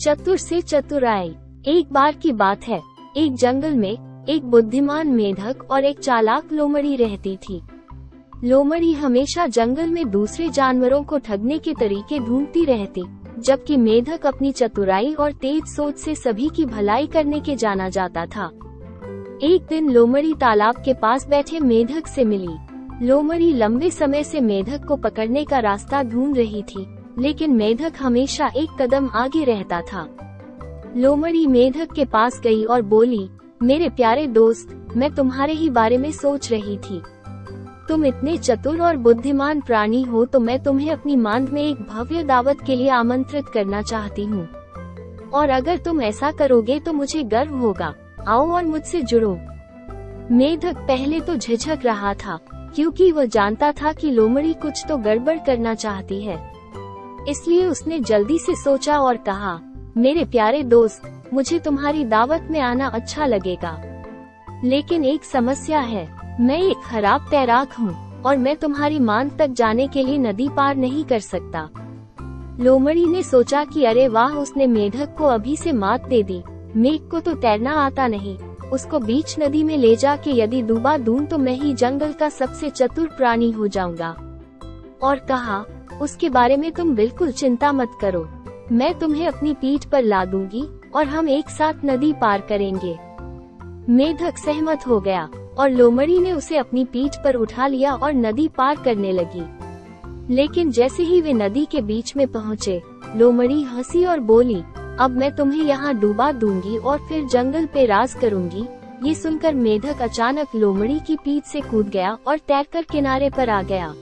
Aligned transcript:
चतुर 0.00 0.36
से 0.36 0.60
चतुराई। 0.60 1.28
एक 1.66 1.92
बार 1.92 2.12
की 2.12 2.32
बात 2.32 2.64
है। 2.64 2.80
एक 3.16 3.34
जंगल 3.34 3.74
में 3.74 4.24
एक 4.28 4.44
बुद्धिमान 4.44 5.08
मेढक 5.08 5.70
और 5.70 5.84
एक 5.84 5.98
चालाक 5.98 6.52
लोमड़ी 6.52 6.96
रहती 6.96 7.36
थी। 7.36 7.60
लोमड़ी 8.44 8.92
हमेशा 8.92 9.46
जंगल 9.46 9.90
में 9.90 10.10
दूसरे 10.10 10.48
जानवरों 10.48 11.02
को 11.02 11.18
ठगने 11.18 11.58
के 11.58 11.74
तरीके 11.74 12.18
ढूंढती 12.18 12.64
रहती, 12.64 13.02
जबकि 13.38 13.76
मेढक 13.76 14.26
अपनी 14.26 14.52
चतुराई 14.52 15.12
और 15.14 15.32
तेज 15.32 15.64
सोच 15.64 15.96
से 15.96 16.14
सभी 16.14 16.48
की 16.48 16.64
भलाई 16.64 17.06
करने 17.06 17.40
के 17.40 17.56
जाना 17.56 17.88
जाता 17.88 18.26
था। 18.26 18.46
एक 19.42 19.66
दिन 19.68 19.90
लोमड़ी 19.90 20.34
तालाब 20.34 20.74
के 20.84 20.94
पास 20.94 21.28
बैठे 21.28 21.60
मेढक 21.60 22.06
से 22.06 22.24
मिली। 22.24 22.56
लोमड़ी 23.06 23.52
लंबे 23.52 23.90
समय 23.90 24.24
से 24.24 24.40
मेढक 24.40 24.84
को 24.84 24.96
पकड़ने 24.96 25.44
का 25.44 25.58
रास्ता 25.58 26.02
ढूंढ 26.02 26.36
रही 26.36 26.62
थी। 26.62 26.86
लेकिन 27.20 27.52
मेधक 27.52 27.92
हमेशा 28.00 28.50
एक 28.56 28.70
कदम 28.80 29.08
आगे 29.14 29.44
रहता 29.44 29.80
था। 29.82 30.08
लोमड़ी 30.96 31.46
मेधक 31.46 31.92
के 31.92 32.04
पास 32.04 32.40
गई 32.40 32.64
और 32.64 32.82
बोली, 32.82 33.28
मेरे 33.62 33.88
प्यारे 33.88 34.26
दोस्त, 34.26 34.76
मैं 34.96 35.10
तुम्हारे 35.14 35.52
ही 35.52 35.70
बारे 35.70 35.98
में 35.98 36.10
सोच 36.12 36.50
रही 36.50 36.76
थी। 36.78 37.00
तुम 37.88 38.04
इतने 38.06 38.36
चतुर 38.38 38.80
और 38.82 38.96
बुद्धिमान 38.96 39.60
प्राणी 39.60 40.02
हो 40.02 40.24
तो 40.24 40.40
मैं 40.40 40.62
तुम्हें 40.62 40.90
अपनी 40.90 41.16
मांद 41.16 41.48
में 41.48 41.62
एक 41.62 41.80
भव्य 41.82 42.22
दावत 42.24 42.60
के 42.66 42.76
लिए 42.76 42.88
आमंत्रित 42.88 43.48
करना 43.48 43.82
चाहती 43.82 44.24
हूँ। 44.24 44.48
और 45.30 45.50
अगर 45.50 45.78
तुम 45.78 46.02
ऐसा 46.02 46.30
करोगे 46.30 46.78
तो 46.80 46.92
मुझे 46.92 47.22
गर्व 47.24 47.54
होगा। 47.56 47.94
आओ 48.28 48.50
और 48.50 48.64
मुझसे 48.64 49.02
जुड़ो। 49.02 49.32
मेधक 50.30 50.76
पहले 50.78 51.20
तो 51.20 51.34
झिझक 51.36 51.84
रहा 51.84 52.14
था, 52.14 52.38
क्योंकि 52.74 53.10
वह 53.12 53.24
जानता 53.26 53.70
था 53.72 53.92
कि 53.92 54.10
लोमड़ी 54.10 54.52
कुछ 54.54 54.84
तो 54.88 54.96
गड़बड़ 54.98 55.38
करना 55.38 55.74
चाहती 55.74 56.20
है। 56.22 56.38
इसलिए 57.28 57.66
उसने 57.66 58.00
जल्दी 58.00 58.38
से 58.38 58.54
सोचा 58.54 58.98
और 58.98 59.16
कहा, 59.16 59.60
मेरे 59.96 60.24
प्यारे 60.24 60.62
दोस्त, 60.62 61.02
मुझे 61.32 61.58
तुम्हारी 61.58 62.04
दावत 62.04 62.48
में 62.50 62.60
आना 62.60 62.86
अच्छा 62.86 63.26
लगेगा। 63.26 63.80
लेकिन 64.64 65.04
एक 65.04 65.24
समस्या 65.24 65.80
है, 65.80 66.08
मैं 66.40 66.58
एक 66.58 66.76
खराब 66.76 67.26
तैराक 67.30 67.72
हूँ, 67.72 68.22
और 68.22 68.36
मैं 68.36 68.56
तुम्हारी 68.56 68.98
मान 68.98 69.28
तक 69.28 69.46
जाने 69.46 69.88
के 69.88 70.02
लिए 70.02 70.18
नदी 70.18 70.48
पार 70.48 70.76
नहीं 70.76 71.04
कर 71.04 71.18
सकता। 71.18 71.68
लोमड़ी 72.60 73.06
ने 73.06 73.22
सोचा 73.22 73.64
कि 73.64 73.84
अरे 73.84 74.08
वाह, 74.08 74.30
उसने 74.30 74.66
मेढक 74.66 75.14
को 75.18 75.24
अभी 75.24 75.56
से 75.56 75.72
मात 75.72 76.08
दे 76.08 76.22
दी। 76.22 76.42
मेघ 76.76 77.10
को 77.10 77.20
तो 77.20 77.34
तैरना 77.34 77.72
आता 77.72 78.06
नहीं। 78.06 78.36
उसको 78.72 78.98
बीच 78.98 79.38
नदी 79.38 79.62
में 79.62 79.76
ले 79.78 79.96
जा 79.96 80.16
के 80.16 80.30
यदि 80.30 80.62
डूबा 80.62 80.96
दूँ 80.96 81.26
तो 81.26 81.38
मैं 81.38 81.52
ही 81.52 81.74
जंगल 81.74 82.12
का 82.12 82.28
सबसे 82.28 82.70
चतुर 82.70 83.06
प्राणी 83.06 83.50
हो 83.50 83.66
जाऊँगा। 83.66 84.10
और 85.02 85.18
कहा 85.18 85.64
उसके 86.02 86.28
बारे 86.28 86.56
में 86.56 86.72
तुम 86.72 86.94
बिल्कुल 86.94 87.32
चिंता 87.32 87.72
मत 87.72 87.90
करो। 88.00 88.28
मैं 88.72 88.98
तुम्हें 88.98 89.26
अपनी 89.26 89.54
पीठ 89.54 89.84
पर 89.84 90.02
ला 90.02 90.24
दूँगी, 90.24 90.64
और 90.94 91.04
हम 91.04 91.28
एक 91.28 91.50
साथ 91.50 91.74
नदी 91.84 92.12
पार 92.12 92.40
करेंगे। 92.40 92.98
मेधक 93.92 94.38
सहमत 94.38 94.86
हो 94.86 95.00
गया, 95.00 95.28
और 95.58 95.70
लोमड़ी 95.70 96.18
ने 96.18 96.32
उसे 96.32 96.56
अपनी 96.56 96.84
पीठ 96.84 97.16
पर 97.24 97.34
उठा 97.34 97.66
लिया 97.66 97.94
और 97.94 98.12
नदी 98.12 98.48
पार 98.48 98.76
करने 98.76 99.12
लगी। 99.12 99.44
लेकिन 100.34 100.70
जैसे 100.70 101.02
ही 101.02 101.20
वे 101.20 101.32
नदी 101.32 101.64
के 101.64 101.80
बीच 101.80 102.16
में 102.16 102.26
पहुँचे, 102.28 102.82
लोमड़ी 103.16 103.62
हँसी 103.62 104.04
और 104.04 104.20
बोली, 104.20 104.62
अब 105.00 105.10
मैं 105.10 105.36
तुम्हें 105.36 105.64
यहाँ 105.64 105.94
डूबा 105.94 106.32
दूँगी 106.32 106.76
और 106.76 106.98
फिर 106.98 107.24
जंगल 107.24 107.66
पे 107.66 107.86
राज 107.86 108.14
करूँगी। 108.14 108.64
ये 109.08 109.14
सुनकर 109.14 109.54
मेढक 109.54 110.02
अचानक 110.02 110.46
लोमड़ी 110.56 111.00
की 111.06 111.16
पीठ 111.16 111.44
से 111.44 111.60
कूद 111.60 111.88
गया 111.88 112.18
और 112.26 112.38
तैरकर 112.38 112.82
किनारे 112.82 113.30
पर 113.30 113.50
आ 113.50 113.62
गया। 113.62 113.94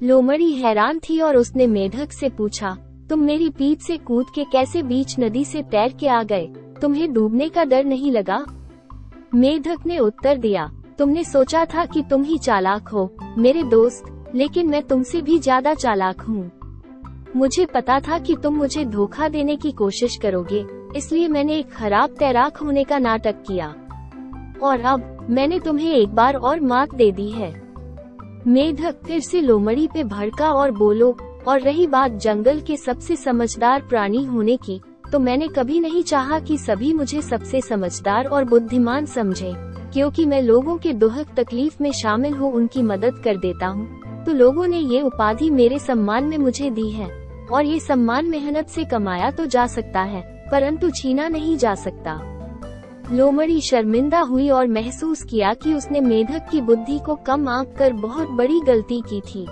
लोमड़ी 0.00 0.52
हैरान 0.52 0.98
थी 0.98 1.20
और 1.20 1.36
उसने 1.36 1.66
मेढक 1.66 2.12
से 2.12 2.28
पूछा, 2.28 2.76
तुम 3.10 3.20
मेरी 3.20 3.48
पीठ 3.50 3.80
से 3.80 3.96
कूद 3.98 4.26
के 4.34 4.44
कैसे 4.44 4.82
बीच 4.82 5.18
नदी 5.20 5.44
से 5.44 5.62
तैर 5.62 5.92
के 5.92 6.08
आ 6.08 6.22
गए? 6.22 6.46
तुम्हें 6.82 7.12
डूबने 7.12 7.48
का 7.48 7.64
डर 7.64 7.84
नहीं 7.84 8.12
लगा? 8.12 8.44
मेढक 9.34 9.86
ने 9.86 9.98
उत्तर 9.98 10.38
दिया, 10.38 10.70
तुमने 10.98 11.24
सोचा 11.24 11.64
था 11.64 11.86
कि 11.86 12.02
तुम 12.02 12.22
ही 12.22 12.38
चालाक 12.38 12.88
हो, 12.88 13.10
मेरे 13.38 13.62
दोस्त, 13.62 14.04
लेकिन 14.34 14.68
मैं 14.68 14.82
तुमसे 14.82 15.22
भी 15.22 15.38
ज़्यादा 15.38 15.74
चालाक 15.74 16.20
हूँ। 16.20 16.50
मुझे 17.36 17.66
पता 17.66 18.00
था 18.00 18.18
कि 18.18 18.36
तुम 18.36 18.56
मुझे 18.56 18.84
धोखा 18.84 19.28
देने 19.28 19.56
की 19.56 19.72
कोशिश 19.72 20.16
करोगे, 20.16 20.64
इसलिए 20.96 21.28
मैंने 21.28 21.58
एक 21.58 21.70
खराब 21.70 22.16
तैराक 22.18 22.56
होने 22.56 22.84
का 22.84 22.98
नाटक 22.98 23.42
किया। 23.48 23.74
और 24.62 24.80
अब, 24.80 25.26
मैंने 25.30 25.60
तुम्हें 25.60 25.92
एक 25.92 26.08
बार 26.08 26.34
और 26.34 26.60
मात 26.60 26.94
दे 26.94 27.12
दी 27.12 27.30
है। 27.30 27.65
मेढक 28.46 29.00
फिर 29.06 29.20
से 29.20 29.40
लोमड़ी 29.40 29.86
पे 29.94 30.02
भड़का 30.04 30.50
और 30.50 30.70
बोलो, 30.70 31.16
और 31.48 31.60
रही 31.60 31.86
बात 31.86 32.12
जंगल 32.12 32.60
के 32.60 32.76
सबसे 32.76 33.16
समझदार 33.16 33.82
प्राणी 33.82 34.24
होने 34.24 34.56
की 34.56 34.80
तो 35.12 35.18
मैंने 35.18 35.48
कभी 35.48 35.80
नहीं 35.80 36.02
चाहा 36.02 36.38
कि 36.38 36.58
सभी 36.58 36.92
मुझे 36.92 37.22
सबसे 37.22 37.60
समझदार 37.60 38.26
और 38.26 38.44
बुद्धिमान 38.44 39.06
समझे, 39.06 39.52
क्योंकि 39.92 40.26
मैं 40.26 40.40
लोगों 40.42 40.76
के 40.76 40.92
दुहक 40.92 41.34
तकलीफ़ 41.36 41.82
में 41.82 41.90
शामिल 41.92 42.34
हो, 42.34 42.48
उनकी 42.48 42.82
मदद 42.82 43.20
कर 43.24 43.36
देता 43.36 43.66
हूँ। 43.66 44.24
तो 44.24 44.32
लोगों 44.32 44.66
ने 44.66 44.78
ये 44.78 45.00
उपाधि 45.02 45.50
मेरे 45.50 45.78
सम्मान 45.78 46.24
में 46.24 46.38
मुझे 46.38 46.70
दी 46.70 46.90
है, 46.90 47.08
और 47.52 47.64
ये 47.64 47.80
सम्मान 47.80 48.26
मेहनत 48.26 48.68
से 48.68 48.84
कमाया 48.84 49.30
तो 49.30 49.46
जा 49.46 49.66
सकता 49.66 50.00
है, 50.02 50.22
परंतु 50.50 50.90
छीना 50.92 51.28
नहीं 51.28 51.56
जा 51.56 51.74
सकता। 51.74 52.18
लोमड़ी 53.12 53.60
शर्मिंदा 53.60 54.20
हुई 54.20 54.48
और 54.50 54.66
महसूस 54.66 55.22
किया 55.22 55.52
कि 55.54 55.74
उसने 55.74 56.00
मेढक 56.00 56.48
की 56.50 56.60
बुद्धि 56.60 56.98
को 56.98 57.14
कम 57.16 57.48
आंक 57.48 57.74
कर 57.78 57.92
बहुत 57.92 58.28
बड़ी 58.28 58.60
गलती 58.60 59.00
की 59.00 59.20
थी। 59.20 59.46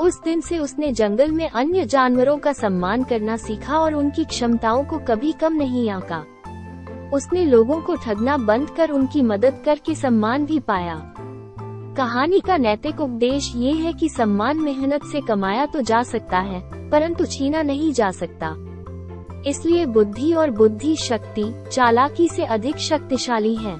उस 0.00 0.20
दिन 0.22 0.40
से 0.40 0.58
उसने 0.58 0.92
जंगल 0.92 1.32
में 1.32 1.48
अन्य 1.48 1.84
जानवरों 1.84 2.36
का 2.38 2.52
सम्मान 2.52 3.04
करना 3.04 3.36
सीखा 3.36 3.78
और 3.78 3.94
उनकी 3.94 4.24
क्षमताओं 4.24 4.84
को 4.84 4.98
कभी 4.98 5.32
कम 5.32 5.52
नहीं 5.52 5.88
आका। 5.90 6.24
उसने 7.12 7.44
लोगों 7.44 7.80
को 7.82 7.96
ठगना 7.96 8.36
बंद 8.36 8.70
कर 8.70 8.90
उनकी 8.90 9.22
मदद 9.22 9.62
करके 9.64 9.94
सम्मान 9.94 10.46
भी 10.46 10.58
पाया। 10.58 11.00
कहानी 11.96 12.40
का 12.40 12.56
नैतिक 12.56 13.00
उपदेश 13.00 13.52
ये 13.56 13.72
है 13.72 13.92
कि 13.92 14.08
सम्मान 14.08 14.60
मेहनत 14.60 15.04
से 15.04 15.20
कमाया 15.20 15.66
तो 15.66 15.80
जा 15.80 16.02
सकता 16.02 16.38
है, 16.38 16.90
परंतु 16.90 17.26
छीना 17.26 17.62
नहीं 17.62 17.92
जा 17.92 18.10
सकता। 18.10 18.54
इसलिए 19.46 19.86
बुद्धि 19.86 20.32
और 20.32 20.50
बुद्धि 20.50 20.96
शक्ति 20.96 21.44
चालाकी 21.72 22.28
से 22.28 22.44
अधिक 22.44 22.76
शक्तिशाली 22.76 23.54
है। 23.54 23.76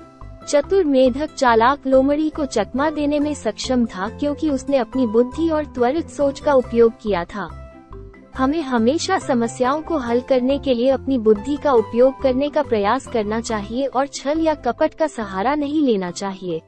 चतुर 0.48 0.84
मेधक 0.84 1.34
चालाक 1.34 1.86
लोमड़ी 1.86 2.30
को 2.30 2.44
चकमा 2.47 2.91
देने 2.91 3.20
में 3.20 3.34
सक्षम 3.34 3.86
था 3.86 4.08
क्योंकि 4.08 4.50
उसने 4.50 4.76
अपनी 4.76 5.06
बुद्धि 5.06 5.48
और 5.48 5.64
त्वरित 5.64 6.08
सोच 6.08 6.41
का 6.41 6.52
उपयोग 6.52 6.92
किया 7.02 7.25
था। 7.25 7.48
हमें 8.36 8.60
हमेशा 8.62 9.19
समस्याओं 9.19 9.82
को 9.82 9.98
हल 9.98 10.20
करने 10.20 10.58
के 10.58 10.75
लिए 10.75 10.88
अपनी 10.88 11.19
बुद्धि 11.19 11.56
का 11.56 11.72
उपयोग 11.72 12.22
करने 12.22 12.48
का 12.48 12.62
प्रयास 12.62 13.06
करना 13.06 13.41
चाहिए 13.41 13.86
और 13.86 14.06
छल 14.06 14.41
या 14.41 14.54
कपट 14.54 14.94
का 14.94 15.06
सहारा 15.06 15.54
नहीं 15.54 15.82
लेना 15.82 16.10
चाहिए। 16.10 16.60